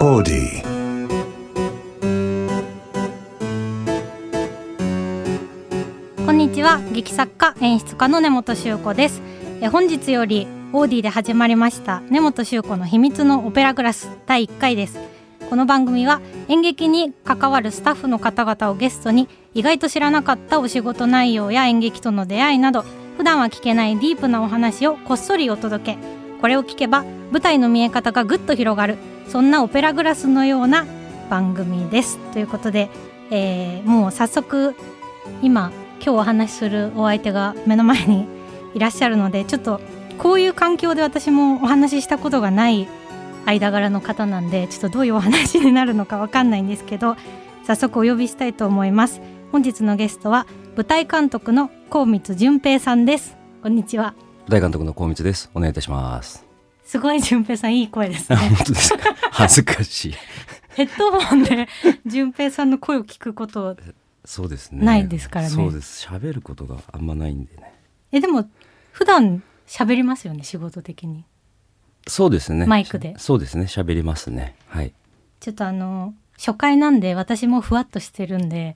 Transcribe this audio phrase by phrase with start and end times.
[0.00, 0.62] Audi.
[6.24, 9.20] こんにちは劇作家演出家の根本修子です
[9.60, 15.00] え本日よりオーディで始まりました根本修子の秘密のオペラグラス第1回です
[15.50, 22.84] この番組は演劇に関わるスタッフの方々をゲストに意外と知らなかったお仕事内容や演劇との出会いなど
[23.16, 25.98] 普段は聞けないディープなお話をこっそりお届け
[26.40, 27.02] これを聞けば
[27.32, 28.96] 舞台の見え方がぐっと広がる
[29.28, 30.86] そんなオペラグラスのような
[31.30, 32.90] 番組ですということで、
[33.30, 34.74] えーもう早速
[35.42, 38.26] 今今日お話しするお相手が目の前に
[38.74, 39.80] いらっしゃるのでちょっと
[40.18, 42.88] こういう環境で私もお話ししたことがない
[43.44, 47.16] 間柄の方なんでちょっとどういうお話になるのかわかんないんですけど
[47.66, 49.20] 早速お呼びしたいと思います
[49.52, 54.14] 本日のゲストは舞台監督の高光純平さんですこんにちは
[54.48, 55.50] 大監督の高光です。
[55.54, 56.47] お願いいたします。
[56.88, 59.14] すごい純平さんいい声ですあ、ね本当ですか？
[59.30, 60.14] 恥ずかしい。
[60.70, 61.68] ヘッドホンで
[62.06, 63.76] 純平さんの声を聞くこと
[64.24, 64.82] そうですね。
[64.86, 66.06] ないですからねそうです。
[66.08, 67.74] 喋ることがあんまないんでね。
[68.10, 68.48] えでも
[68.92, 71.26] 普段喋りますよね仕事的に
[72.06, 72.64] そうですね。
[72.64, 73.64] マイクでそうですね。
[73.64, 74.54] 喋りますね。
[74.68, 74.94] はい。
[75.40, 78.72] ちょっとあの初回なんで私もふわっとしてるんで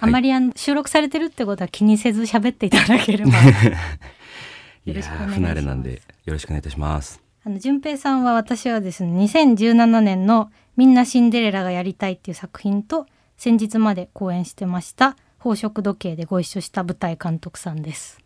[0.00, 3.32] あまりあの、収録されてるってことは気にせず喋っていただければ
[4.86, 7.20] いや不慣れなんでよろしくお願いいたします。
[7.44, 18.20] あの順平さんは私はですね2017年の「みんなシンデレラがやりたい」っていう作品と先日まで公演してました「宝飾時計」でご一緒した舞台監督さんです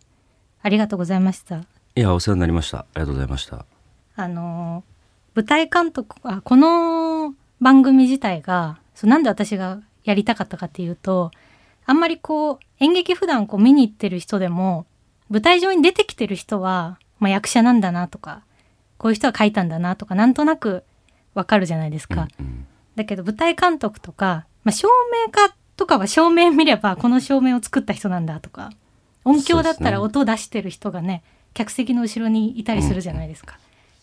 [0.63, 1.65] ありがとうございました
[1.97, 2.79] いやお世話になりました。
[2.79, 3.65] ありがとうございました。
[4.17, 4.83] あの
[5.37, 11.31] 舞台監督あこの番組自体がそうなんで私がやりたかったかっていうと
[11.87, 14.87] あんまりこう演劇普段こう見に行ってる人でも
[15.31, 18.43] 舞台上に出てきてる人は、まあ、役者なんだなとか
[19.05, 20.83] こういう人が書いたんだなとかなんとなく
[21.35, 22.27] わかるじゃないですか。
[22.41, 22.67] うんうん。
[22.97, 24.89] だけど舞台監督とか、まあ、照
[25.27, 28.71] 明家とかは照明見ればこの照明を作った人なんだとか
[29.23, 31.23] 音響だったら音を出してる人がね
[31.53, 33.59] 客席の後ろにいたりするじゃないですか。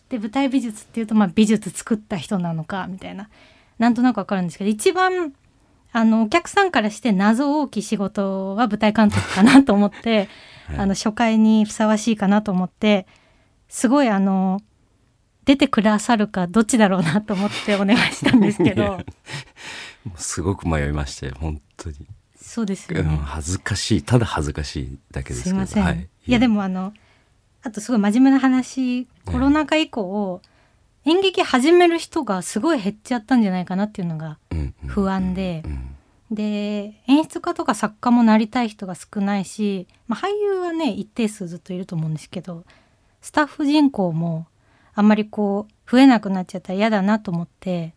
[0.08, 3.28] で舞台美術っていうとまあ美術作った人なのかみたいな。
[3.80, 5.32] なんとなくわかるんですけど一番
[5.90, 10.28] あのお客さんからして謎多き仕事は舞台監督かなと思って、
[10.70, 10.78] はい。
[10.78, 13.08] あの初回にふさわしいかなと思って
[13.68, 14.62] すごいあの
[15.44, 19.00] 出てくださるかどっちだろうなと思ってお願いしたんですけど。
[20.16, 21.96] すごく迷いまして本当に、
[22.36, 23.20] そうですうん、よね。
[23.22, 25.84] 恥ずかしいただ恥ずかしいだけですけどすいません。
[25.84, 26.92] はいい、やでもあの
[27.62, 30.42] あとすごい真面目な話、コロナ禍以降、
[31.04, 34.38] 演劇始める人がすごい減っちゃったんじゃないかなっていうのが
[34.86, 35.92] 不安でう、ん
[36.34, 42.64] で演出家とか作家もなりたい人が少ないし、まあ、俳優はね一定数ずっといると思うんですけど
[43.20, 44.46] スタッフ人口も
[44.94, 47.94] あんまりこう増えなくなっちゃったら嫌だなと思って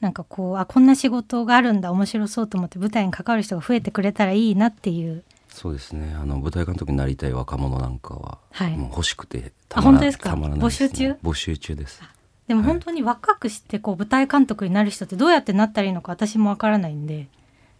[0.00, 5.24] なんかこうあこんな仕事があるんだ面白そうと思って舞台に関わる人が増えてくれたらいいなっていう。
[5.48, 6.14] そうですね。
[6.14, 8.76] あの舞台監督になりたい若者なんかは、はい。
[8.76, 10.30] もう欲しくてあ本当ですか？
[10.30, 11.16] たまらない募集中？
[11.22, 12.00] 募集中です。
[12.46, 12.70] でもはい。
[12.70, 17.26] 本当に若くしてこう舞台監督になる人ってどうやってなったらいいのか私もわからないんで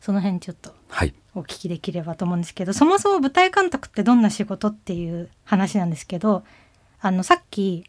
[0.01, 1.15] その辺ちょっとはい。
[1.34, 6.43] お聞きできればと思うんですけどそもそも舞台監督ってどんな仕事っていう話なんですけど
[7.01, 7.84] あのさっき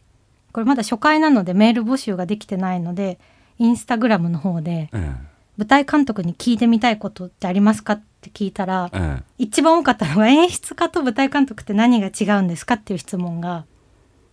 [0.51, 3.19] これまだ初回なのでメール募集ができてないので
[3.57, 5.15] インスタグラムの方でうん
[5.57, 13.65] 舞台監督に聞いてみたいことってありますかって聞いたらうん一番多かったのが演出家と舞台監督って何が違うんですかっていう質問が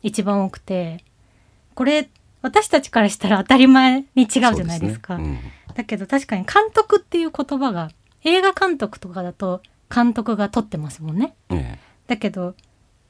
[0.02, 1.04] 一番多くて
[1.74, 2.08] これ
[2.42, 5.16] 私たちからしたら当たり前に違うじゃないですか。
[5.16, 5.52] そうね。
[5.74, 7.90] だけど確かに監督っていう言葉が
[8.22, 9.62] 映画監督とかだと
[9.92, 11.34] 監督が撮ってますもんね。
[11.50, 11.78] うんえ。
[12.06, 12.54] だけど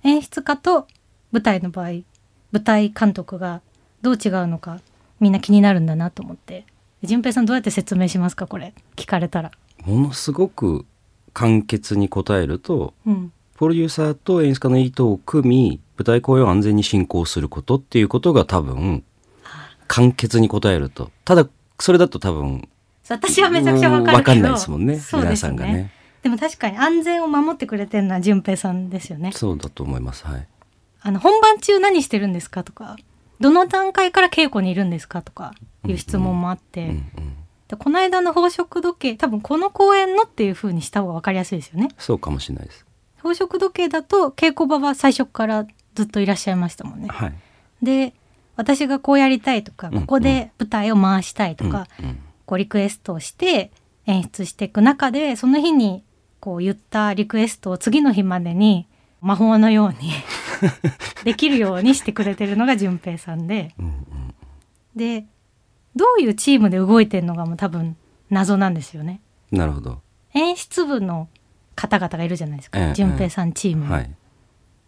[0.05, 0.87] 演出家と
[1.33, 1.89] 舞台の場合
[2.57, 3.61] 舞台監督が
[4.01, 4.81] どう違うのか
[5.21, 6.65] みんな気になるんだなと思って。
[7.03, 9.51] 順平さんどうやって説明しますかこれ聞かれたら。
[9.87, 10.87] えものすごく
[11.35, 19.05] 簡潔に答えるとうん、プロデューサーと演出家の意図を組み舞台公演を安全に進行することっていうことが多分
[19.87, 21.11] 簡潔に答えると。
[21.27, 21.47] ただ
[21.79, 22.67] それだと多分
[23.07, 25.37] 私はめちゃくちゃわかるけどわかんないですもんねね。
[25.37, 25.93] さんがね。
[26.23, 29.33] でも確かに安全を守ってくれてるのは順平さんですよね。
[29.33, 30.49] そうだと思いますはい
[31.07, 32.97] あの本番中何してるんですかとか
[33.39, 35.55] どの段階から稽古にいるんですかとか
[35.87, 36.97] いう質問もあって、
[37.69, 41.91] でこの間の宝飾時計多分この公演のっていう風にした方が分かりやすいですよね。
[41.97, 42.85] そうかもしれないです。
[43.19, 45.65] 宝飾時計だと稽古場は最初から
[45.95, 47.09] ずっといらっしゃいましたもんね。
[47.09, 47.35] はい。
[47.83, 48.13] で
[48.57, 50.01] 私がこうやりたいとかうん。
[50.01, 52.19] ここで舞台を回したいとか、うんうん。
[52.47, 53.71] こうリクエストをして
[54.07, 56.03] 演出していく中でその日に
[56.41, 58.89] こう言ったリクエストを次の日までに
[59.21, 60.11] 魔法のように
[61.25, 63.75] できるようにしてくれてるのが淳平さんで。
[63.79, 64.35] うんうん。
[64.95, 65.27] で
[65.95, 67.97] どういうチームで動いてるのがもう多分
[68.31, 69.21] 謎なんですよね。
[69.51, 70.03] なるほど。
[70.35, 71.29] 演出部の
[71.75, 73.87] 方々がいるじゃないですええか淳平さんチーム。
[73.87, 74.11] に、はい。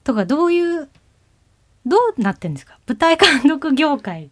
[0.04, 0.88] とかどういう
[1.86, 2.78] どうなってんですか？
[2.86, 4.30] 舞台監督業界。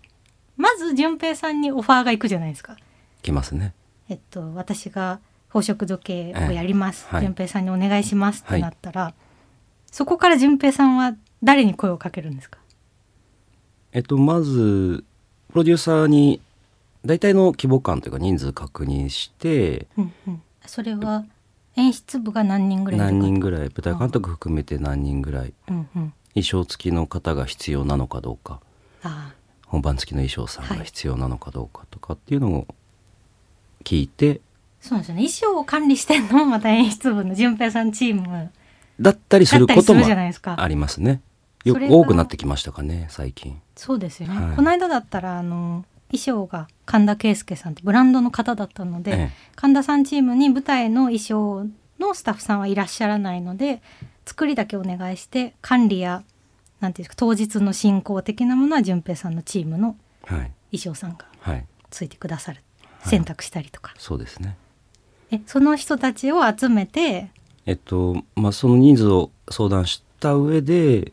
[0.56, 2.76] まず淳平さんにオファーが行くじゃないですか。
[3.22, 3.72] 来ますね。
[4.08, 7.06] えっと私が宝飾時計をやります。
[7.06, 7.14] ええ。
[7.16, 7.24] はい。
[7.26, 9.14] 淳、平さんにお願いしますってなったら、
[9.90, 12.58] そこから淳平さんは誰に声をかけるんですか？
[13.92, 15.04] えっと、まず、
[15.50, 16.40] プロデューサーに、
[17.04, 21.24] 大体の規模感というか人数確認して、うんうん、それは
[21.76, 28.60] 演出部が何人ぐらい何人ぐらい、舞台監督含めて何人ぐらい、うんうん、衣装付きの方が必要なのかどうか、
[29.04, 29.32] あ
[29.66, 30.78] 本番付きの衣装さんはい。
[30.78, 32.66] が必要なのかどうかとかっていうのを
[33.84, 34.40] 聞いて、
[34.82, 35.28] あそうですよね。
[35.28, 38.50] 衣装を管理してんのもまた演出部の淳平さんチーム。
[39.00, 40.04] だったりすることも
[40.56, 41.20] ありますね。
[41.68, 43.60] よそれが多くなってきましたかね、最近。
[43.74, 51.66] そうですよね、はいこの間だったらあの衣装が神田圭介さんってブランドの方だったので、ええ神田さんチームに舞台の衣装
[51.98, 53.82] のスタッフさんはいらっしゃらないので
[54.24, 56.22] 作りだけお願いして管理や
[56.80, 60.52] なんていうか当日の進行的なものは淳平さんのチームのはい。
[60.70, 61.66] 衣装さんがはい。
[61.90, 62.60] ついてくださる
[63.00, 64.56] はい選択したりとか、そうですね。
[65.30, 67.30] えその人たちを集めて
[67.66, 71.12] えっと、まあ、その人数を相談した上で、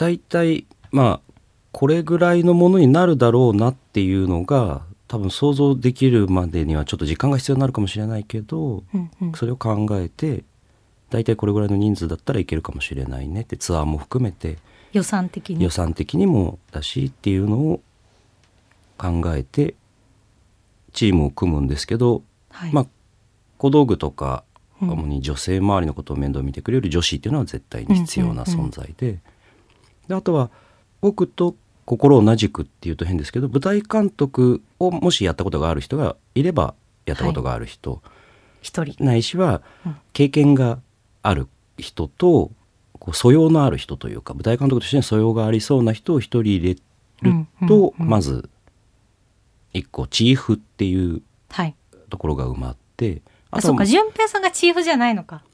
[0.00, 1.32] 大体、まあ、
[1.72, 9.32] これぐらいのものになるだろうなっていうのが、多分想像できるまでにはちょっと時間が必要になるかもしれないけど、うんうん。
[9.34, 10.44] それを考えて、
[11.10, 14.56] 大体これぐらいの人数だったらいけるかもしれないねってツアーも含めて
[14.92, 15.62] 予算的に。
[15.62, 17.82] 予算的にもだしっていうのを
[18.96, 19.74] 考えて
[20.94, 22.72] チームを組むんですけど、はい。
[22.72, 22.86] まあ
[23.58, 24.44] 小道具とか
[24.80, 24.90] うん。
[24.92, 29.18] 主に女性周りのことを面倒見てくれる女子っていうのは絶対に必要な存在で,、
[30.10, 30.50] であとは
[31.00, 31.54] 僕と
[31.86, 36.74] 心同じくっていうと変ですけど舞台監督をもしやったことがある人がいれば
[37.06, 38.02] やったことがある人、
[38.60, 39.02] 一人。
[39.02, 39.96] ないしはうん。
[40.12, 40.80] 経験が
[41.22, 41.48] ある
[41.78, 42.50] 人と
[42.98, 46.84] こう素養のある人というか舞台監督としての素養がありそうな人を一人入れると、
[47.22, 48.08] うんうんうん。
[48.08, 48.50] まず
[49.72, 51.74] 一個チーフっていうはい。
[52.10, 53.22] ところが埋まってと
[53.52, 53.86] あそうか。
[53.86, 55.44] 淳平さんがチーフじゃないのか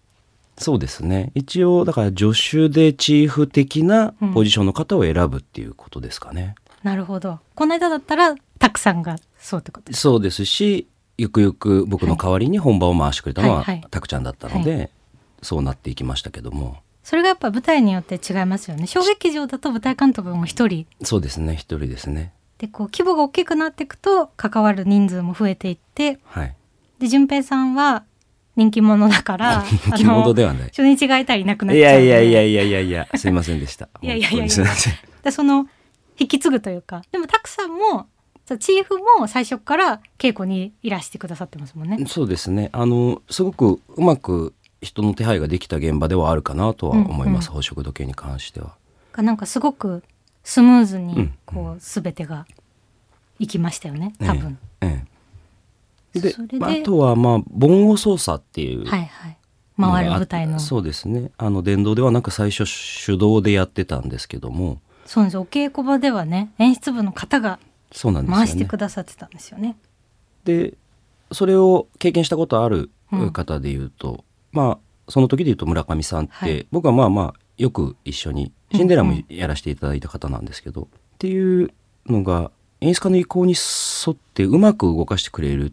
[0.59, 1.33] そうですね。
[1.35, 6.55] 一応だから助手でチーフ的なポジションの方を選ぶっていうことですかね。
[6.83, 7.41] なるほど。
[7.55, 10.89] この間だったらたくさんがそうってことですそうですし
[11.19, 14.91] ゆくゆく僕の代わりに本番を回してくれたのはたくちゃんだったので、
[15.43, 16.79] そうなっていきましたけども。
[17.03, 18.87] それがやっぱ舞台によって違いますよね。
[18.87, 20.87] 小劇場だと舞台監督も一人。
[21.03, 21.55] そうですね。
[21.55, 22.33] 一人ですね。
[22.59, 26.19] でこう規模が大きくなっていくと関わる人数も増えていって。
[26.25, 26.55] はい。
[26.99, 28.05] で淳平さんは
[28.57, 30.63] 人気者だから 人気者ではない。
[30.69, 33.89] 初日がいたらいなくなっいちゃうやいやいやいいやいやいやすいませんでした。
[34.03, 34.51] いやいやいやいん。
[35.23, 35.69] でその
[36.19, 38.07] 引き継ぐというかでもたくさんも
[38.59, 42.05] チーフも最初から稽古にいらしてくださってますもんね。
[42.07, 42.71] そうですね。
[42.73, 47.61] あのすごくうまく人の手配ができた現場ではあるかなとは思います、うん。
[47.61, 48.75] 宝飾時計に関しては。
[49.13, 50.05] がなんかすごく
[50.45, 52.47] スムーズにうんこう全てが
[53.39, 54.59] いきましたよね多分。
[54.81, 55.16] ええええ
[56.21, 59.37] であ、あとはまあ盆を操作っていうはいはい。
[59.79, 60.59] 回る舞台の。
[60.59, 61.31] そうですね。
[61.37, 64.81] あの電動ではなく最初手動でやってたんですけども。
[65.05, 65.41] そうなんですよ。
[65.43, 67.59] お稽古場ではね演出部の方が
[67.93, 69.77] 回してくださってたんですよね。
[70.45, 70.75] で
[71.33, 73.31] それを経験したことあるうん。
[73.33, 76.67] 方でいうと、まあその時で言うと村上さんって、はい。
[76.73, 79.37] 僕はまあまあよく一緒にシンデレラもうんうん。
[79.37, 80.87] やらせていただいた方なんですけど、っ
[81.19, 81.71] ていう
[82.07, 82.51] のが
[82.81, 85.73] 演出家の意向に沿ってうまく動かしてくれる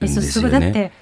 [0.00, 0.58] ですよね。
[0.58, 0.92] いだって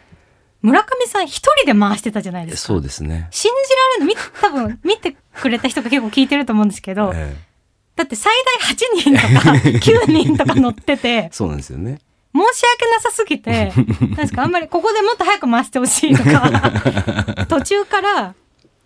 [0.63, 2.69] 村上さん一人で回してたじゃないですか。
[2.69, 3.29] そうですね。
[3.31, 7.55] 信じられるのみ 多分見てくれた人が結構聞いてると思うんですけど、ええ
[7.97, 9.53] だって最大8人とか
[10.11, 12.01] 9人とか乗っててそうなんですよね。
[12.35, 18.35] 申し訳なさすぎてなんですかあんまりここでもっと早く回してほしいとか 途中から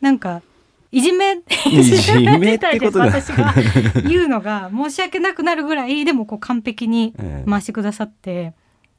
[0.02, 0.42] なんか
[0.92, 3.54] いじめいじめってことだみたいです私が
[4.06, 8.52] 言うのが申し訳なくなるぐらいでもこう完璧にええ回してくださって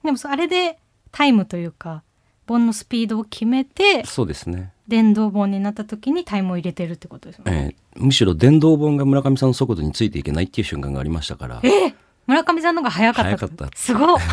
[0.04, 0.80] でもそあれで
[1.12, 2.04] タイムというか
[2.46, 4.74] 盆のスピードを決めてそうですね。
[4.88, 7.76] 電動盆になった時にタイムを入れてるってことですよね。
[7.96, 8.04] ええ。
[8.04, 11.60] むしろ電動本が村上さんの速度についていけないっていう瞬間がありましたから。
[11.64, 11.94] えー
[12.26, 13.30] 村上さんの方が早かった。
[13.38, 13.70] 早かった。
[13.76, 14.20] すごい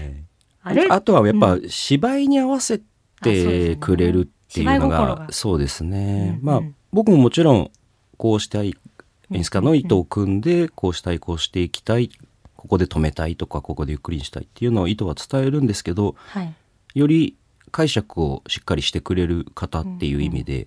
[0.00, 0.22] え
[0.62, 0.86] あれ？
[0.88, 2.80] あとはやっぱ芝居に合わせ
[3.22, 5.26] てねくれるっていうのがが。
[5.30, 6.62] そうですね、うんうん。
[6.62, 7.70] まあ僕ももちろん
[8.16, 8.74] こうしたい
[9.32, 12.10] 演出家の意図を組んでこうしたいこうしていきたい
[12.58, 16.52] ここで止めたいとかここでゆっくりにしたいっていうのを意図は伝えるんですけどはい。
[16.94, 17.36] より
[17.70, 20.66] 解釈をしっかりしてくれる方っていう意味で、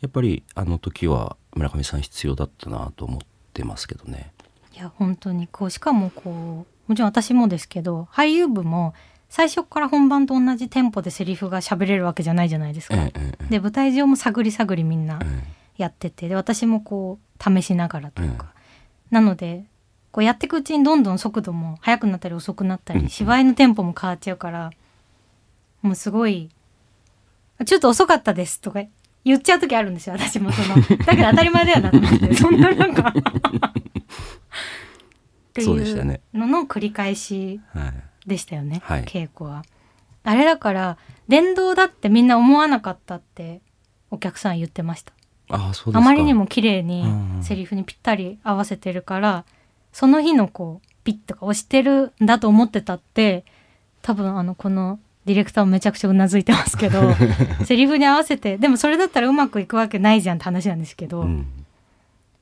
[0.00, 3.20] やっぱりあの時は村上さん必要だったなと思っ
[3.52, 4.32] てますけどね。
[4.74, 5.46] いや本当に。
[5.46, 8.94] こうしかもこうもちろん私もですけど俳優部も
[9.28, 12.96] 最初から本番と同じテンポでセリフが喋れるわけじゃないじゃないですか。
[13.48, 15.44] で舞台上も探り探りみんなえ
[15.76, 18.52] やっててで私もこう試しながらというか、
[19.10, 19.66] なので
[20.16, 23.02] こうやっていくうちにどんどん速度も速くなったり遅くなったうん。
[23.02, 24.70] り芝居のテンポも変わっちゃうから
[25.82, 26.48] もうすごい
[27.66, 28.80] 「ちょっと遅かったです」とか
[29.26, 30.76] 言っちゃう時あるんですよ私もその。
[31.04, 33.12] だけど当たり前だよなと思ってそんななんか。
[33.12, 33.22] っ
[35.52, 37.60] ていうねのの繰り返し
[38.26, 39.04] でしたよね、はい。
[39.04, 39.66] 稽古は。
[40.24, 40.96] あれだから
[41.28, 43.60] 電動だってみんな思わなかったって
[44.10, 45.12] お客さん言ってました。
[45.50, 47.04] あああまりにも綺麗に
[47.42, 49.44] セリフにぴったり合わせてるから、
[49.96, 53.46] その日のこうピッとか押してるんだと思ってたって
[54.02, 57.00] 多分あのこのディレクターもめちゃくちゃうなずいてますけど
[57.64, 61.46] セリフに合わせてでもそれだったらうまくいくわけないじゃんって話なんですけど、うん。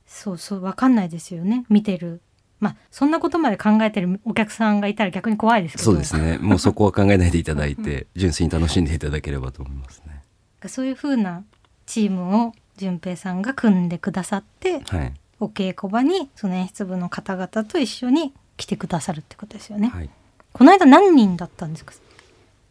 [0.04, 1.64] そうそうわかんないですよね。
[1.68, 2.20] 見てる。
[2.58, 5.84] まあそんなことまで考えてるお客さんがいたら逆に怖いですけど。
[5.84, 6.38] そうですね。
[6.38, 10.22] もうそこは考えないでいただいて純粋に楽しんでいただければと思いますね。
[10.66, 11.44] そういう風な
[11.86, 15.12] チームを淳平さんが組んでくださってはい
[15.44, 19.88] お稽古場にその演出部の方々と一緒に来てくださるってことですよね。
[19.88, 20.10] はい。
[20.52, 21.94] この間何人だったんですか？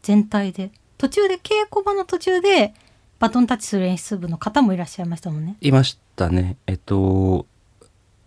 [0.01, 0.71] 全体で。
[0.97, 2.73] 途中で稽古場の途中で
[3.19, 5.57] バトンタッチする演出部の方もいらっしゃいましたもんね。
[5.61, 6.57] いましたね。
[6.67, 7.45] えっと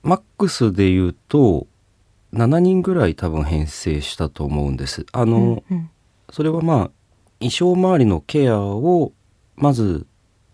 [0.03, 1.67] マックスで言うと
[2.35, 5.07] 7人ぐらい多分編成したと思うんです。
[5.13, 5.91] あの、うんうん。
[6.31, 6.91] それはまあ
[7.41, 9.13] 衣装周りのケアを
[9.57, 10.07] まず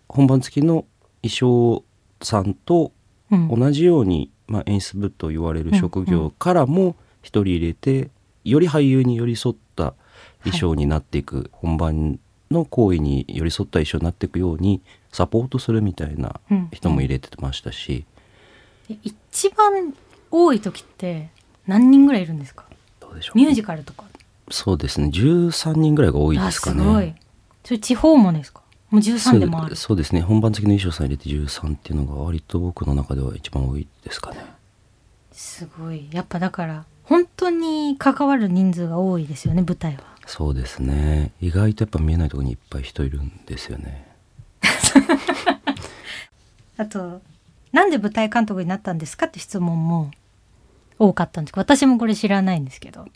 [0.07, 0.85] 本番付きの
[1.21, 1.83] 衣装
[2.21, 2.92] さんとうん
[3.49, 8.09] 同じように、まあ、演出部と言われる職業からも一人入れて、
[8.43, 9.93] より俳優に寄り添った
[10.43, 12.19] 衣装になっていく、本番
[12.51, 16.69] の行為に寄り添った衣装になっていくようにサポートするみたいなうん。
[16.71, 18.05] 人も入れてましたし、
[18.89, 19.93] え一番
[20.29, 21.29] 多い時って
[21.67, 22.65] 何人ぐらいいるんですか？
[22.99, 23.37] どうでしょう。
[23.37, 24.03] ミュージカルとか。
[24.51, 25.07] そうですね。
[25.07, 26.81] 13人ぐらいが多いですかね。
[26.81, 27.13] あすごい。
[27.63, 28.61] それ地方もですか？
[28.93, 29.75] もう13でもある。
[29.75, 34.45] そうですね本番付きの衣装さん入れて13っていうのが割と僕の中では一番多いですかね
[35.31, 36.07] すごい。
[36.11, 40.03] やっぱだから本当に関わる人数が多いですよね舞台は。
[40.27, 44.07] そうですね意外とやっぱ見えないところにいっぱい人いるんですよね
[46.77, 47.21] あと
[47.73, 50.11] なんで舞台監督になったんですかって質問も
[50.97, 53.07] 多かったんですけど私もこれ知らないんですけど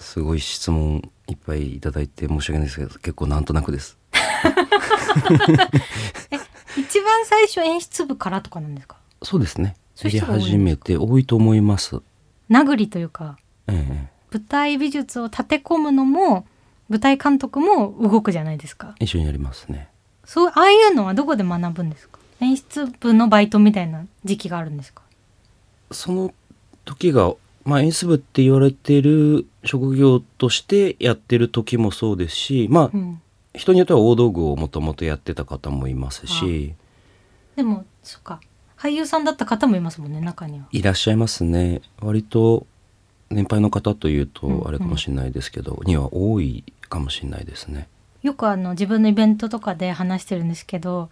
[0.00, 3.96] すごい質問いっぱいいただいて申し訳ないですけど結構なんとなくです
[6.78, 8.96] 一番最初演出部からとかなんですか？
[9.22, 9.74] そうですね。
[10.02, 12.00] やり始めて多いと思います。
[12.50, 16.46] 殴りというかえ舞台美術を立て込むのも
[16.88, 18.94] 舞台監督も動くじゃないですか。
[19.00, 19.88] え一緒にやりますね。
[20.24, 22.18] そうああいうのはどこで学ぶんですか？
[22.40, 25.02] 演出部のバイトみたいな時期があるんですか？
[25.90, 26.34] その
[26.84, 27.32] 時が、
[27.64, 33.20] まあ、演出部って言われてる職業としてやってる時もそうですしまあうん
[33.56, 36.74] 人によっては大道具をもともとやってた方もいますし
[37.56, 38.40] でもそっか。
[38.76, 40.66] 俳優さんだった方もいますもんね中には。
[40.70, 41.80] いらっしゃいますね。
[42.00, 42.66] 割と
[43.30, 44.60] 年配の方といううんうん。
[44.60, 47.88] とあれかもしれないですけど、には多いかもしれないですね。
[48.22, 51.10] よくあの自分のイベントとかで話してるんですけど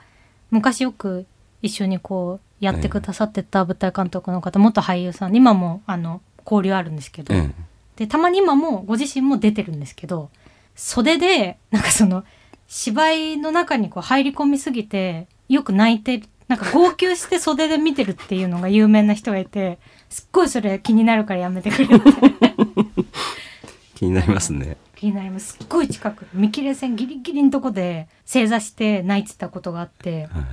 [0.50, 1.26] 昔よく
[1.62, 7.50] 一緒にこうやってくださってた舞台監督の方、元俳優さんで今もあの交流あるんですけど、え。
[7.96, 10.28] でたまに今もご自身も出てるんですけど
[10.75, 12.25] 袖でなんかその
[12.66, 19.78] 芝居の中にこう入り込みすぎてよく泣いてなんか号泣して袖で見てるっていうのが有名な人がいて
[20.09, 22.11] すっごいそれ気になるからやめてくれって。
[23.95, 24.76] 気になりますね。
[24.97, 25.52] 気になります。
[25.54, 30.45] すっごい近く見切れ線ギリギリのとこで正座して泣いてたことがあってはい。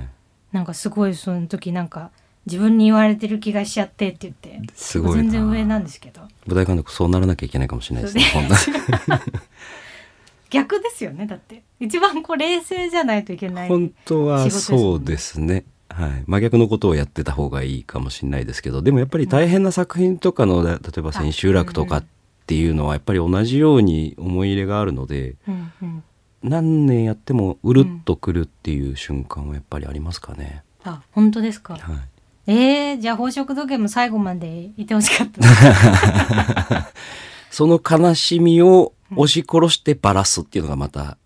[0.52, 2.10] なんかすごいその時なんか
[2.46, 5.22] 自分に言われてる気がしちゃってって言ってすごいな。
[5.22, 6.22] 全然上なんですけど。
[6.46, 8.50] 舞台監督そうならなきゃいけないかもしれないですねそう本
[9.18, 9.42] 当
[10.52, 11.62] 逆ですよねだって。
[11.80, 15.64] 一番こう冷静じゃないといけない本当はそうですね。
[15.88, 22.04] はい、真逆のことをやってた方がいいかもしれないですけどでもやっぱり大変な作品とかの例えば千秋楽とかっ
[22.46, 26.04] ていうのはやっぱり同じように思い入れがあるのでうんうん。
[26.42, 30.64] 何年やってもうるっとくるっていう瞬間はやっぱりありますかね。
[30.82, 31.74] あ本当ですか。
[31.74, 32.52] はい。
[32.52, 35.40] えー、じゃあ宝飾時計も最後までいてほしかった
[37.50, 41.18] その悲しみを押し殺してバラすっていうのがまた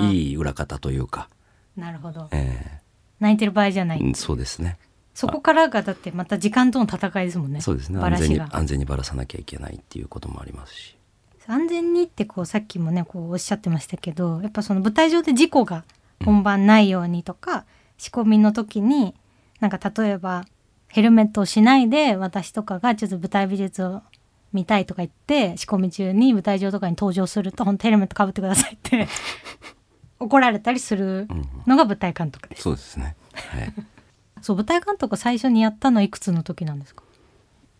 [0.00, 1.28] いい裏方というか、
[1.76, 2.28] なるほど。
[2.32, 2.80] え
[3.20, 4.78] 泣いてる場合じゃない、えうんそうですね。
[5.14, 7.60] そこからがだってまた時間との戦いですもんね。
[7.60, 7.98] そうですね。
[7.98, 10.96] 安全に安全にバラさなきゃいけないっていうこともありますし。
[11.46, 15.84] 安全にってこうさっきもねこうおっしゃってましたけどやっぱその舞台上で事故が
[16.24, 17.64] 本番ないようにとか、
[17.98, 19.14] 仕込みの時に
[19.60, 20.44] なんか例えば
[20.88, 24.02] ヘルメットをしないで私とかがちょっと舞台美術を
[24.52, 29.08] 見たいとか言って仕込み中に舞台上とかに登場すると本当ヘルメットかぶってくださいって
[30.18, 31.28] 怒られたりする
[31.66, 32.62] のが舞台監督です。
[32.62, 33.16] そうですね。
[33.34, 33.72] はい。
[34.40, 37.02] そう舞台監督最初にやったのはいくつの時なんですか？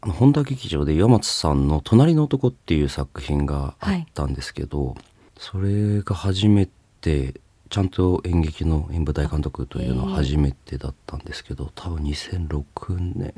[0.02, 4.96] 本田劇場で岩松さんの「隣の男」っていう作品があったんですけど、
[5.38, 6.68] それが初め
[7.00, 13.34] てちゃんと演劇の演舞台監督というのは初めてだったんですけど多分2006年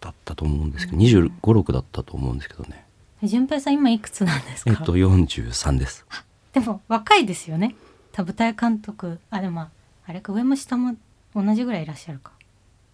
[0.00, 2.84] だったと思うんですけど、2 5 6だったと思うんですけどね。
[3.22, 6.06] 順平さん今いくつなんですか、えっと43です。
[6.52, 7.74] でも若いですよね。
[8.12, 9.70] 多舞台監督あでもまあ
[10.06, 10.96] あれか上も下も
[11.34, 12.32] 同じぐらいいらっしゃるか。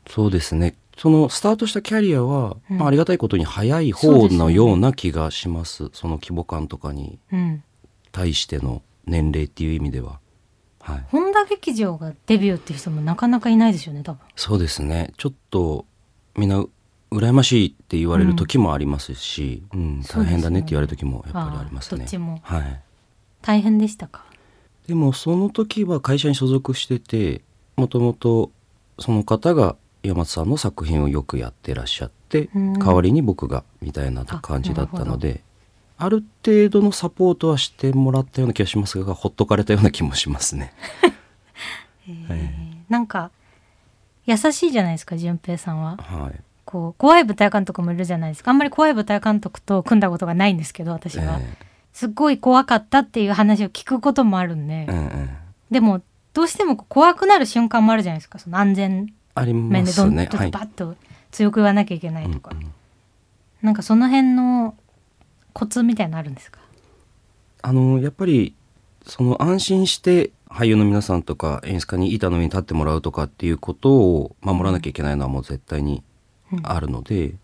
[0.08, 0.74] そうですね。
[0.96, 2.78] そのスタートしたキャリアは、うん。
[2.78, 5.90] まあ、ありがたいことに早い方のような気がします。
[5.92, 7.62] その規模感とかにうん。
[8.12, 10.20] 対しての年齢っていう意味では。
[10.80, 11.04] はい。
[11.10, 14.20] 本田劇場がデビューっていう人もなかなかいないですよね多分。
[14.36, 15.12] そうですね。
[15.16, 15.84] ちょっと
[16.36, 16.64] みんな
[17.10, 20.40] 羨ましいって言われる時もありますし、うんそうですよね。
[20.40, 22.02] 大変だねって言われる時もやっぱりありますね。
[22.04, 22.40] あーどっちも。
[22.42, 22.80] はい。
[23.42, 24.24] 大変でしたか？
[24.88, 27.42] でもその時は会社に所属してて
[27.76, 28.50] もともと
[28.98, 32.72] その方が山松さんの作品をよくやってらっしゃってうん。
[32.74, 35.42] 代わりに僕がみたいな感じだったので
[35.98, 40.72] ある程度のサポートはしてもらったような気がしますがほっとかれたような気もしますね。
[42.08, 42.52] え
[42.88, 43.30] なんか
[44.26, 45.96] 優しいじゃないですか順平さんは。
[45.98, 48.50] はいこう怖い舞台監督もいるじゃないですか。
[48.50, 51.56] あんまり怖い舞台監督と組んだことがないんですけど私は、え
[51.92, 55.30] すっごい怖かったっていう話を聞くこともあるんで、えうんうん。
[55.70, 56.02] でも
[56.34, 58.38] どうしても怖くなる瞬間もあるじゃないですか。
[58.38, 60.28] その安全あり面でどんちょっね。
[60.30, 60.50] はい。
[60.50, 60.96] とバッと
[61.30, 62.72] 強く言わなきゃいけないとか、うんうん。
[63.62, 64.74] なんかその辺の
[65.52, 66.58] コツみたいなのあるんですか？
[67.62, 68.54] あのやっぱり
[69.06, 76.02] その安心して俳優の皆さんとか演出家に板の上に立ってもらうとかっていうことを守らなきゃいけないのはもう絶対に
[76.62, 77.34] あるので、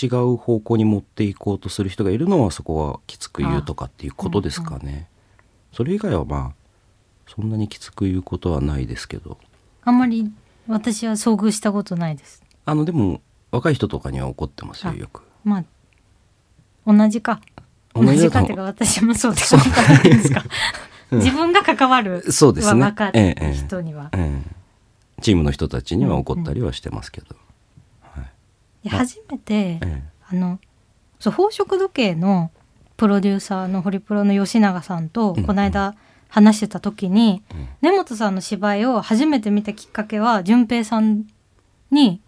[0.00, 5.08] 違う方向に持っていこうとする人がいるのはそこはきつく言うとかっていうことですかね。
[5.72, 6.60] それ以外はまあ
[7.28, 9.38] そんなにきつく言うことはないですけど。
[9.84, 10.30] あんまり
[10.68, 12.42] 私は遭遇したことないです。
[12.64, 13.20] あのでも
[13.50, 15.22] 若い人とかには怒ってますよあよく。
[15.44, 15.64] まあ
[16.86, 17.40] 同じか。
[17.94, 20.44] 同じかっていうか私もそうですか
[21.10, 22.80] 自分が関わるそうですね。
[22.80, 25.20] 若ええい人には、ええ。
[25.20, 27.26] チームの人たちには怒ったりはしてますけど。
[27.30, 27.39] はい
[28.82, 30.58] で初めて、えあの
[31.18, 32.50] そう宝飾時計の
[32.96, 35.94] プロデューサーのホリプロの吉永さんとうんこの間
[36.28, 37.68] 話してた時に、うん。
[37.82, 41.26] 根本さんの芝居を初めて見たきっかけは淳平さん
[41.90, 42.20] に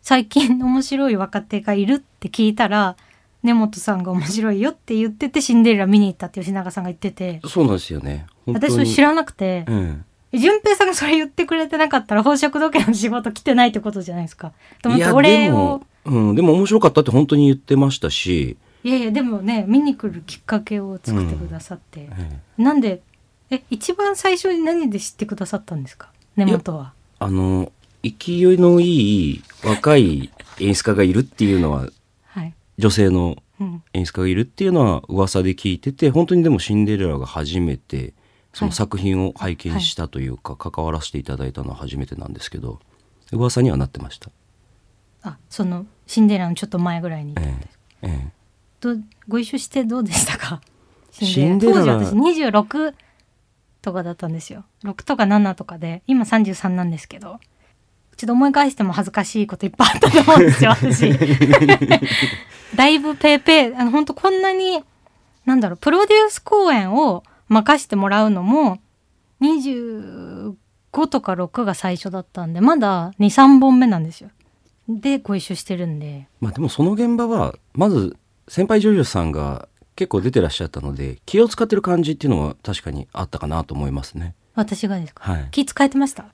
[0.00, 2.96] 最近面白い若手がいるって聞いたら
[3.42, 7.40] 根本さんが面白いよって言っててシンデレラ見に行ったって吉永さんが言ってて。
[7.46, 8.26] そうなんですよね。
[8.46, 9.64] 私それ知らなくて。
[9.68, 14.52] うん淳平さんがそれ言ってくれてなかったら宝飾時計の仕事来てないってことじゃないですか。
[14.82, 23.02] と思ってお礼をでも、うん、でも面白かったって本当に言ってましたし、いやいやでもね見に来るきっかけを作ってくださって、えなんで
[23.50, 26.10] え一番最初に何で知ってくださったんですか？
[26.36, 26.94] 根本は。
[27.18, 27.70] あの
[28.02, 28.10] 勢
[28.54, 31.86] いのいい若い演出家がいるっていうのは
[32.24, 32.54] はい。
[32.78, 33.82] 女性のうん。
[33.92, 38.12] 演出家がいるっていうのは噂で聞いてて本当にでもシンデレラが初めて
[38.52, 38.76] そのはい。
[38.76, 42.80] 作品を拝見したというか、関わらせていただいたのは初めてなんですけど
[43.32, 44.30] 噂にはなってました。
[45.22, 47.34] あそのシンデレラのちょっと前ぐらいに。
[47.38, 47.54] え
[48.02, 48.32] えええ。
[48.80, 48.96] ど
[49.28, 50.60] ご一緒してどうでしたか？
[51.12, 51.80] シンデレラ。
[51.98, 52.14] 当時私
[52.50, 52.94] 26
[53.80, 54.64] とかだったんですよ。
[54.84, 57.38] 6とか7とかで今33なんですけど
[58.16, 61.10] ちょっと思い返しても恥ずかしいこといっぱいあったと思うんですよ 私。
[62.76, 64.82] だいぶペーペーあの本当こんなに
[65.44, 68.78] なんだろうプロデュース公演を任してもらうのも
[69.40, 70.54] 25
[71.08, 74.30] とか6が最初だったんでまだ23本目なんですよ
[74.88, 78.16] でご一緒してるんでまあでもその現場はまず
[78.48, 84.34] 先輩女優さんが結構出てらっしゃったので気を使ってる感じっていうのは確かにあったかなと思いますね。
[84.54, 85.32] 私がですか？
[85.32, 85.48] はい。
[85.50, 86.24] 気使えてました？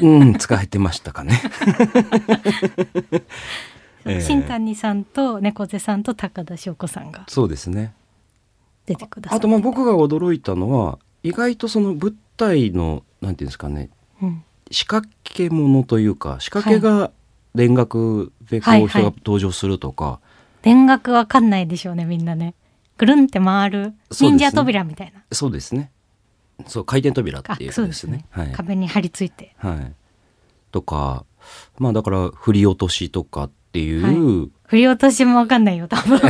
[0.00, 1.40] うん使えてましたかね。
[4.04, 7.92] ええ新谷さんと猫背さんと高田翔子さんがそうですね。
[8.90, 14.44] 出てくださあとまあ僕が驚いたのは意外とその舞台のなんていうんですかねうん。
[14.70, 17.10] 仕掛け物というか仕掛けが
[17.56, 18.82] 田楽でこはい。
[18.82, 20.20] うはい人が登場するとか、
[20.62, 22.54] 田楽わかんないでしょうねみんなね。
[22.96, 25.90] ぐるんって回る忍者扉みたいな、そうですね。
[26.66, 28.26] そう回転扉あっていうでそうですね。
[28.32, 28.52] すねはい。
[28.52, 29.54] 壁に張り付いて。
[29.56, 29.92] はい。
[30.70, 31.24] とか、
[31.78, 36.20] まあだから振り落としとかっていう、振り落としもわかんないよ多分。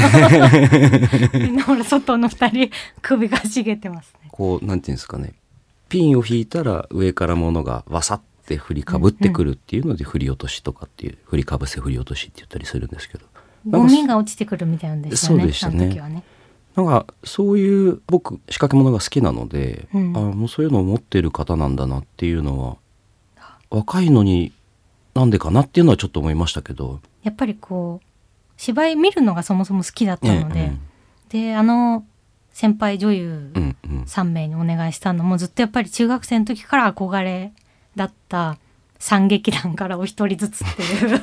[1.35, 2.71] みんなほら外の二人
[3.03, 4.29] 首がしげてますね。
[4.31, 5.35] こう、なんていうんですかね。
[5.89, 13.27] ピンを引いたら上から物がわさっって振りかぶってくるっていうので振り落としとかっていう振りかぶせ振り落としって言ったりするんですけど。
[13.69, 15.87] ゴミが落ちてくるみたいなんですよねそうでしたね。
[15.87, 16.25] ね。
[16.75, 20.17] なんかそういう僕仕掛け物が好きなので、うん。
[20.17, 22.77] あもうそういうのを持ってる方なんだなっていうのは
[23.71, 24.53] 若いのに
[25.15, 27.01] なんでかなっていうのはちょっと思いましたけど。
[27.23, 28.07] やっぱりこう
[28.57, 30.77] 芝居見るのがそもそも好きだったので、え
[31.29, 32.05] であの
[32.53, 34.03] 先輩女優えうんうん。
[34.03, 37.53] 3名にお願いしたのもずっとやっぱり中学生の時から憧れ
[37.97, 38.59] だった
[38.99, 41.21] 三劇団からお一人ずつっていう。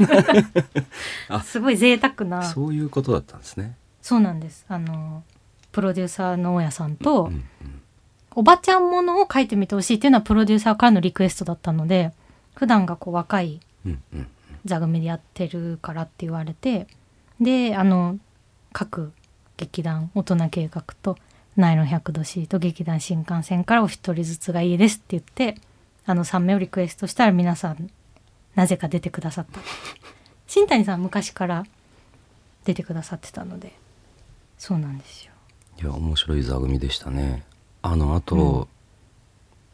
[1.30, 1.42] あ。
[1.42, 2.44] すごい贅沢な。
[2.44, 3.76] そういうことだったんですね。
[4.02, 4.66] そうなんです。
[4.68, 5.24] あの
[5.72, 7.44] プロデューサーの大家さんと、うんうん。
[8.36, 12.14] おばちゃんものを書いてみてほしいっていうのはプロデューサーからのリクエストだったので
[12.54, 13.60] 普段がこう若い
[14.66, 16.88] 座組でやってるからって言われて
[17.40, 18.18] であの
[18.74, 19.12] 各
[19.58, 21.18] 劇団大人計画と
[21.56, 25.56] ナイロン100度 C と劇団新幹線からお一人ずつがいいですって言って
[26.06, 27.90] あの3名をリクエストしたら皆さん
[28.56, 29.60] なぜか出てくださった
[30.48, 31.66] 新谷さんは昔から
[32.66, 33.74] 出てくださってたので
[34.58, 35.32] そうなんですよ
[35.80, 37.44] いや面白い座組でしたね。
[37.84, 38.68] あのあと、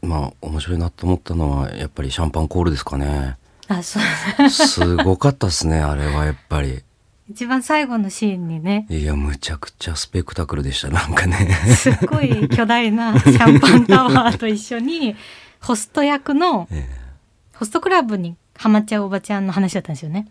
[0.02, 3.38] まあ面白いなと思ったのはやっぱりシャンパンコールですかね。
[3.80, 6.84] あそうすごかったですねあれはやっぱり。
[7.30, 11.36] 一番最後のシーンにねいやむちゃくちゃスペクタクルでしたなんかね。
[11.76, 15.16] すっごい巨大な シャンパンタワーと一緒に
[15.62, 16.88] ホスト役のえ
[17.56, 20.28] ホストクラブにハマっちゃうおばちゃんの話だったんですよね。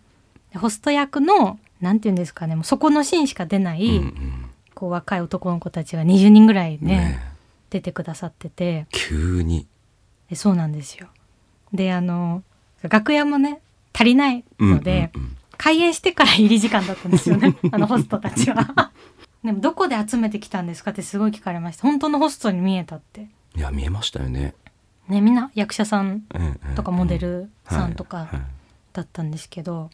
[0.52, 7.32] でホスト役のなんて言うんですかねもうそこのシーンしか出ない、えうんうんこう若い男の子たちが20人ぐらいねねえ
[7.70, 9.66] 出てくださってて急に。
[10.28, 11.08] でそうなんですよ。
[11.72, 12.42] であの
[12.88, 13.60] 楽屋もね
[13.92, 18.90] 足りないので、うんうんうん開演してから入り時間だったんですよね あのホストたちは。
[19.44, 23.28] でもどこで集めてきたんですかってすごい聞かれました本当のホストに見えたって。
[23.56, 24.54] いや見えましたよね。
[25.08, 28.28] ねみんな役者さんええとかモデルさんとか
[28.92, 29.90] だったんですけど、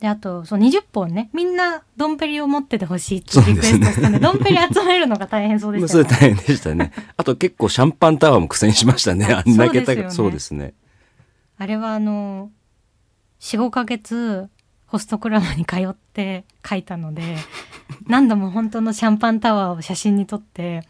[0.00, 6.10] であとそう20本ねみんなドンペリを持っててほしいってリクエストしたんでドンペリ集めるのが大変そうでまあしたよね。
[6.10, 6.92] それ大変でしたね。
[7.18, 9.26] あと結構シャンパンタワーも苦戦しましたね。
[9.30, 10.72] ああんだけそうですね。
[11.58, 12.50] あれはあの
[13.40, 14.48] 45ヶ月
[14.86, 17.36] ホストクラブに通って書いたので
[18.06, 20.82] 何度も本当のシャンパンタワーを写真に撮って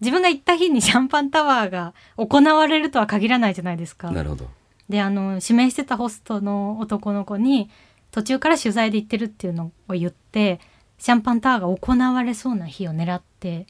[0.00, 4.10] 自分が行った日にシャンパンタワーが行われるとは限らないじゃないですか。
[4.10, 4.48] なるほど。
[4.88, 7.70] であの指名してたホストの男の子に
[8.10, 10.58] 途中から取材で行ってるっていうのを言って
[10.98, 13.66] シャンパンタワーが行われそうな日を狙って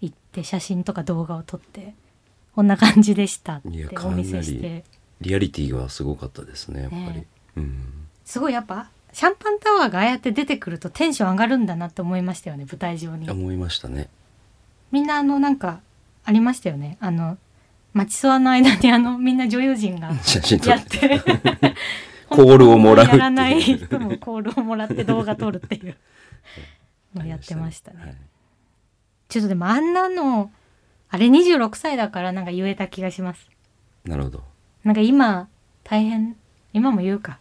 [0.00, 1.94] 行って写真とか動画を撮って
[2.54, 3.68] こんな感じでしたって
[3.98, 4.84] お見せして
[5.20, 7.02] リアリティがすごかったですねやっぱり。
[7.02, 7.26] ね
[7.56, 8.08] うん。
[8.24, 14.08] すごいやっぱシャンパンタワーがああやって出てくるとテンション上がるんだなって思いましたよね舞台上に思いましたね。
[14.92, 15.80] みんなあのなんか
[16.24, 17.38] ありましたよねあの
[17.92, 20.08] 待ちそわの間にあのみんな女優陣が。
[20.08, 20.14] や
[20.76, 21.22] って て
[22.28, 25.96] コールをもらうやらない人もコールをもらって動画撮るっていう
[27.14, 28.00] のをやってましたね。
[28.00, 28.16] はい
[29.28, 30.52] ちょっとでもあんなの
[31.08, 33.48] あれ26歳だからなんか言えた気がします。
[34.04, 34.44] なるほど。
[34.86, 35.48] なんか今
[35.84, 36.36] 大変？
[36.72, 37.38] 今も言うか？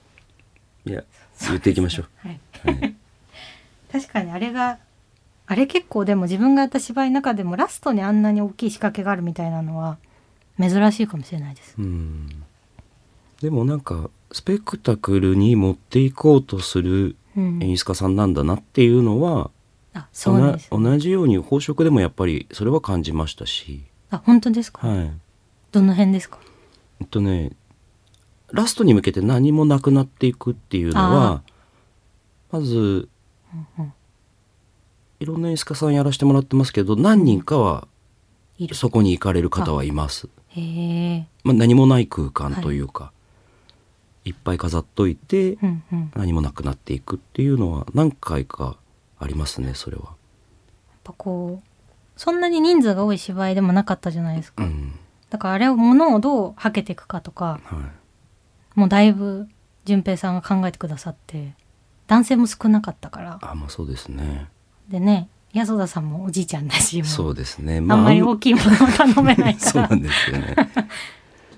[0.86, 1.04] いや
[1.48, 2.06] 言っていきましょう。
[2.28, 2.40] はい。
[2.64, 2.96] はい
[3.92, 4.80] 確かにあれが
[5.48, 9.98] あれ結構でも自分がやった芝居の中でもラストにあんなに大きい仕掛けがあるみたいなのは
[10.60, 11.76] 珍しいかもしれないです。
[11.78, 12.28] うん。
[13.42, 17.62] でもなんかスペクタクルに持っていこうとするうん。
[17.62, 19.52] 演出家さんなんだなっていうのは、
[19.94, 24.88] あそうです、同じように宝飾でもやっぱりそれは感じましたし、あ本当ですか？
[24.88, 25.12] はい。
[25.72, 26.40] どの辺ですか？
[27.02, 27.52] えっとね
[28.52, 31.44] ラストに向けて何もなくなっていくっていうのは
[32.52, 33.10] まず
[35.20, 37.88] いろんな演出家さんやらせてもらってますけど何人かは。
[38.72, 40.30] そこに行かれる方はいます。
[40.48, 41.28] へえ。
[41.44, 43.12] まあ、何もない空間というか、
[44.24, 46.12] い、っぱい飾っといてうんうん。
[46.16, 48.78] 何もなくなっていくっていうのは何回か
[49.20, 50.04] ありますねそれは。
[50.04, 50.14] やっ
[51.04, 51.68] ぱこう
[52.16, 55.00] そんなに人数が多い芝居でもなかったじゃないですか、うん
[55.36, 57.76] だからあれをものをどうはけていくかとかは
[58.76, 59.50] い、もうだいぶ
[59.84, 61.56] 淳平さんが考えてくださって
[62.08, 63.40] 男性も少なかったから。
[63.42, 64.48] あまあそうですね。
[64.88, 67.78] でね安田さんもおじいちゃんだしもそうですね。
[67.78, 69.68] あんまりあ大きいものを頼めないから。
[69.72, 70.56] そうなんですよね。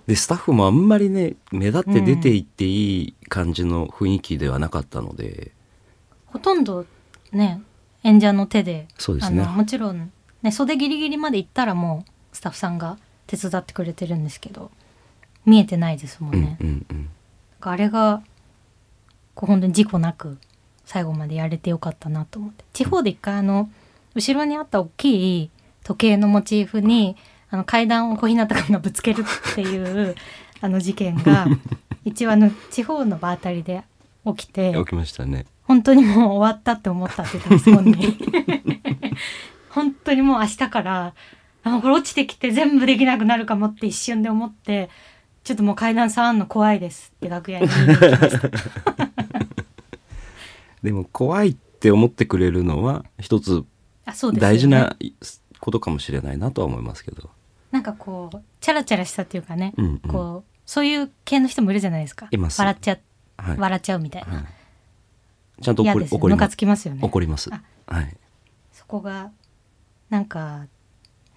[0.08, 5.52] でスタッフもあんまりね目立って出ていっていい感じの雰囲気ではなかったので、
[6.26, 6.88] ほとんど
[7.32, 7.62] ね
[8.04, 9.44] 演者の手でそうですね。
[9.44, 10.12] もちろん、
[10.42, 14.72] ね、袖ギリギリまで行ったらもうスタッフさんが手伝ってくれてるんですけど
[15.46, 16.58] 見えてないですもんうんね。
[16.60, 17.10] うんうん。
[17.62, 18.22] あれが
[19.36, 20.38] こう本当に事故なく
[20.86, 22.66] 最後までやれてよかったなと思って。
[22.74, 23.70] 地方で一回あの
[24.16, 25.50] 後ろにあった大きい
[25.84, 27.16] 時計のモチーフに
[27.50, 30.16] あの階段を小日向君がぶつけるっていう
[30.60, 31.48] あの事件が
[32.04, 33.84] 一応あの地方の場当たりで
[34.26, 35.46] 起きて起きましたね。
[35.64, 38.18] 本当にもう終わったって思ったって言ってます本人
[39.70, 41.14] 本当にもう明日から
[41.64, 44.90] あこれ落ちてきて全部できなくなるかもって一瞬で思って
[45.44, 47.68] ちょっともう階段触んの怖いですって楽屋に。
[50.84, 53.64] でも怖いって思ってくれるのは一つ
[54.34, 54.96] 大事な
[55.60, 57.30] ことかもしれないなとは思いますけど、
[57.72, 60.00] なんかこうチャラチャラしたっていうかね、うんうん。
[60.00, 62.30] こうそういう系の人もいるじゃないですか。
[62.32, 62.98] 笑っちゃ
[63.38, 63.58] はい。
[63.58, 66.58] 笑っちゃうみたいな、はい、ちゃんと嫌怒りですよムカつ怒ります。
[66.58, 67.00] きますよね。
[67.04, 67.50] 怒ります。
[67.54, 68.18] あはい。
[68.74, 69.32] そこが
[70.10, 70.66] なんか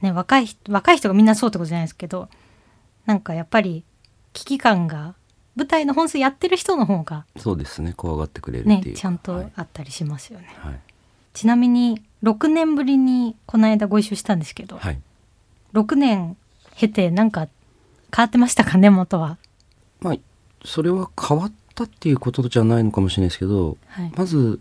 [0.03, 2.29] ね若い人若い人がみんなそうってことじゃないですけど
[3.07, 3.85] なんかやっぱり
[4.33, 5.15] 危機感が
[5.57, 7.93] 舞台の本数やってる人の方がそうですね。
[7.95, 10.81] 怖がってくれるっていうねちゃんとはいあったりしますよね、はい。
[11.35, 15.01] ちなみに6年ぶりにこの間ご一緒したんですけど、はい。
[15.75, 16.37] 6年
[16.77, 17.49] 経てなんか
[18.15, 19.39] 変わってましたかね元は、
[20.01, 20.15] まあ
[20.65, 24.61] それは変わったっていうことじゃないのかもしれないですけどはい、まず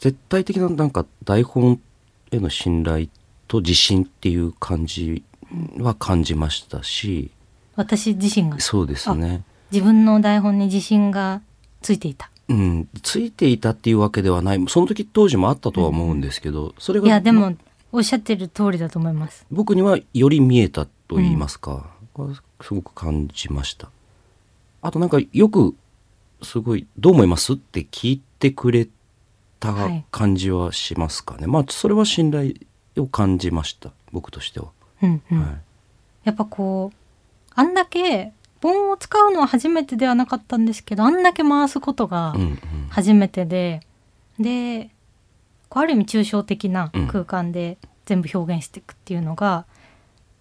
[0.00, 1.80] 絶対的ななんか台本
[2.30, 3.08] への信頼
[3.54, 5.22] と自信っていう感じ
[5.78, 7.30] は感じましたし。
[7.76, 8.58] 私自身が？
[8.58, 9.42] そうですね。
[9.70, 11.40] 自分の台本に自信が
[11.80, 12.30] ついていた。
[12.48, 14.64] うんついていたっていうわけではない。
[14.68, 17.54] その時当時もあったとは思うんですけど、それがいやでも
[17.92, 19.46] おっしゃってる通りだと思います。
[19.50, 21.90] 僕にはより見えたと言いますか、
[22.60, 23.88] すごく感じました。
[24.82, 25.74] あとなんかよく
[26.42, 28.88] すごい「どう思います?」って聞いてくれ
[29.60, 30.04] たはい。
[30.10, 32.52] 感じはしますかね、まあそれは信頼
[33.00, 34.68] を感じました僕としては、
[35.02, 35.60] うんうん、はい。
[36.24, 36.96] やっぱこう
[37.54, 42.58] あんだけ盆を使うのは初めてではなかったんですけどあんだけ回すことがうんうん。
[42.90, 43.80] 初めてで、
[44.38, 44.90] で
[45.68, 47.08] こうある意味抽象的なうん。
[47.08, 49.66] 空間で全部表現していくっていうのが、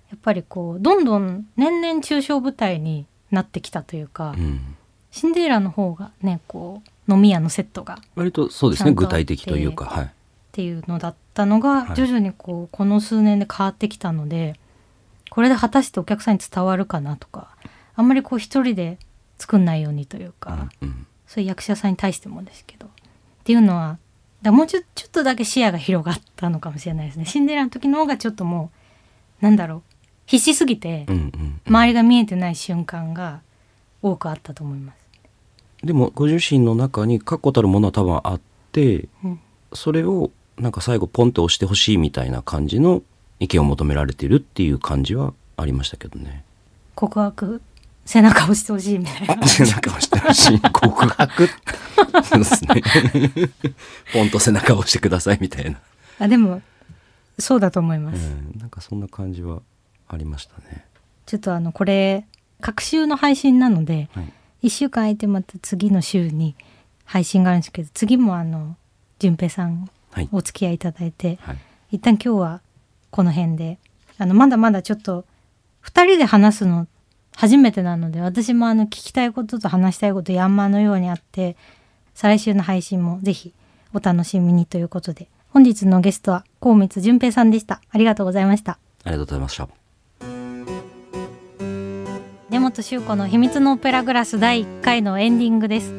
[0.09, 4.75] やっぱりこうどんどん年々抽象舞台になってきたというか、うん。
[5.13, 10.13] シンデレラの方がねこう飲み屋のセットがっ割とそうですね具体的というかはい
[10.53, 11.95] ていうのだったのがはい。
[11.95, 14.57] 徐々にこうこの数年で変わってきたので
[15.29, 17.55] これで果たしてお客さんに伝わるかなとか
[17.95, 18.99] あんまりこう一人で
[19.39, 22.89] 作んないようにというか、うんそういう役者さんに対してもですけどっ
[23.43, 23.97] ていうのは
[24.43, 27.25] だもうちょちょっとだけ視野が広がったのかもしれないですね。
[27.25, 28.71] シンデレラの時の方がちょっとも
[29.41, 29.81] うなんだろう
[30.27, 31.07] 必死すぎて
[31.65, 33.41] 周りが見えてない瞬間が
[34.03, 34.97] 多くあったと思います。
[35.83, 39.39] でもご自身の中に確固たるものは多分あってうん。
[39.73, 43.01] それをなんか最後ポンって押してほしいみたいな感じの
[43.39, 46.43] 意見を求められてるっていう感じはありましたけどね。
[46.95, 47.61] 告白
[48.05, 49.45] 背中を押してほしいみたいな。
[49.47, 50.59] 背中を押してほしい。
[50.59, 51.49] 告白
[52.23, 52.81] そうですね。
[54.13, 55.79] ポンと背中を押してくださいみたいな、
[56.19, 56.61] あでも
[57.39, 59.61] そうだと思いまうす、ん、なんかそんな感じは
[60.07, 60.85] ありましたね。
[61.25, 62.25] ちょっとあのこれ
[62.61, 64.33] 各週の配信なのではい、
[64.67, 66.55] 1週間空いてまた次の週に
[67.05, 68.75] 配信があるんですけど次もあの
[69.19, 69.89] 淳平さんはい、
[70.31, 71.57] お付き合いいただいてはい、
[71.91, 72.61] 一旦今日は
[73.11, 73.79] この辺で。
[74.17, 75.25] あのまだまだちょっと
[75.83, 76.87] 2人で話すの
[77.35, 81.57] 初めてなので私もあの聞きたいことと話したいこと山のようにあって
[82.13, 83.53] 再来週の配信もぜひ
[83.93, 87.81] お楽しみにということで本日のゲストは高光淳平さんでした。
[87.91, 88.79] ありがとうございました。
[89.03, 89.67] ありがとうございました。
[92.49, 95.93] 根本周子の秘密のオペラグラス第1回のエンディングです。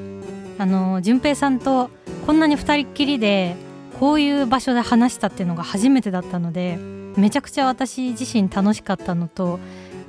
[0.59, 1.91] あの淳平さんと
[2.27, 3.57] こんなに二人っきりで
[4.01, 6.79] こういう場所で話したっていうのが初めてだったので
[7.17, 9.59] めちゃくちゃ私自身楽しかったのと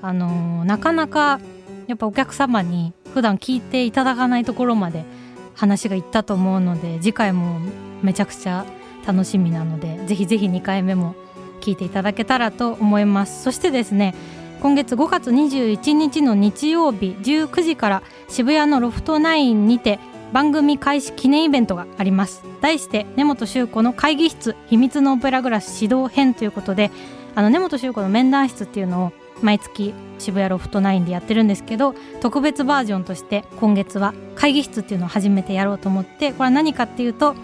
[0.01, 1.39] あのなかなか
[1.87, 5.05] やっぱお客様に普段聞いていただかないところまで
[5.53, 7.59] 話がいったと思うので次回も
[8.01, 8.65] めちゃくちゃ
[9.05, 11.15] 楽しみなのでぜひぜひ2回目も
[11.61, 13.43] 聞いていただけたらと思います。
[13.43, 14.13] そしてですね
[14.61, 19.99] 今月5月21日の日曜日19時から渋谷のロフトナインにて
[20.33, 22.43] 番組開始記念イベントがあります。
[22.61, 26.91] 題して根本周子の会議室秘密のオペラグラス指導編ということで
[27.35, 29.11] あの根本周子の面談室っていうのを
[29.41, 37.35] 毎月渋谷ロフトナインでやってるんですけど特別バージョンとして今月は会議室っていうのを初めてやろうと思ってこれは何かっていうと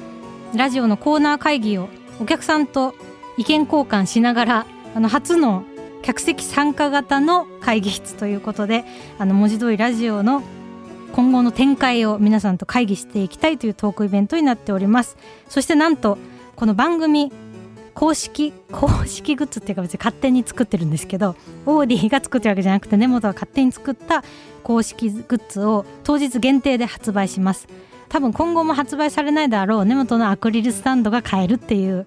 [0.55, 1.89] ラジオのコーナー会議を
[2.19, 2.95] お客さんと
[3.37, 4.65] 意見交換しながら
[4.95, 5.63] あの初の
[6.01, 8.85] 客席参加型の会議室ということで
[9.19, 10.41] あの文字通りラジオの
[11.11, 15.17] 今後の展開を皆さんと会議していきたいというトークイベントになっております。
[15.49, 16.17] そしてなんと
[16.55, 17.31] この番組
[17.93, 24.23] 公式 公式グッズっていうか別に勝手に作ってるんですけどオーディが作ってるわけじゃなくて根本が勝手に作った
[24.63, 27.67] 公式グッズを当日限定で発売します。
[28.09, 32.05] 多分今後も発売されないであろう根本のアクリルスタンドが買えるっていう。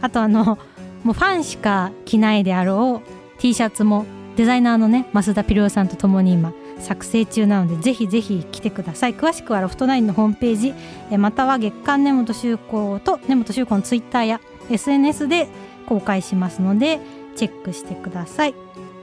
[0.00, 0.58] あとあの
[1.04, 4.04] もうファンしか着ないであろう T シャツも
[4.36, 9.14] デザイナーのね増田ピローさんと共に今作成中なのでぜひぜひ来てください。
[9.14, 10.74] 詳しくはロフトナインのホームページ
[11.10, 14.40] えまたは月刊根本修子と根本修子のツイッターや
[14.70, 15.48] SNS で
[15.86, 17.00] 公開しますので
[17.36, 18.54] チェックしてください。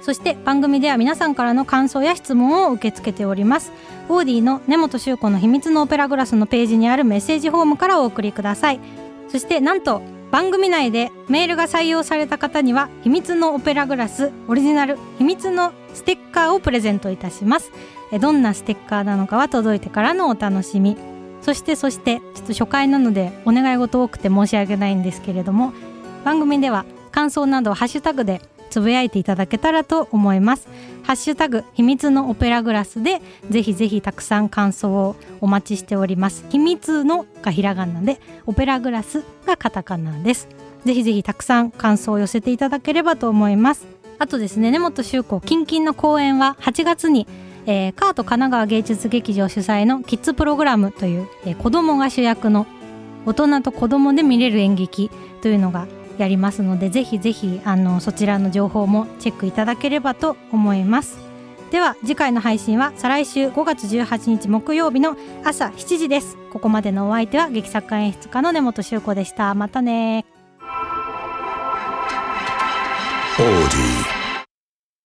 [0.02, 3.72] そして番組では皆さんからの感想や質問を受け付けております。
[4.08, 8.80] オーディの根本修子の秘密のオペラグラスのページにあるメッセージフォームからお送りください。
[9.28, 17.72] そしてなんと番組内でメールが採用された方には秘密のオペラグラスオリジナル秘密のステッカーをプレゼントいたします。
[18.12, 20.98] えどんなステッカーなのかは届いてからのお楽しみ。
[21.42, 25.72] そしてそしてちょっと初回なのでお願い事多くて申し訳ないんですけれども
[26.26, 30.68] 番組では感想などハッシュタグでつぶやいていただけたらと思います。
[31.04, 36.46] ハッシュタグ秘密のオペラグラスでぜひぜひたくさん感想をお待ちしております。
[36.50, 40.48] 秘密のがひらがなでオペラグラスがカタカナです。
[40.86, 43.99] ぜひぜひたくさん感想を寄せていただければと思います。
[44.20, 47.28] あとですね根本周子キンキンの公演は8月に
[47.66, 52.66] えー、カート神奈川芸術劇場主催のキッズプログラムという、えー、子供が主役の
[53.28, 61.20] 大人と子供で見れる演劇というのがやりますのでぜひぜひあのそちらの情報もチェックいただければと思います。
[61.72, 66.38] では次回の配信は再来週5月18日木曜日の朝7時です。
[66.52, 69.54] ここまでのお相手は劇作家演出家の根本修子でした。
[69.54, 70.26] またね
[73.38, 73.89] オーディ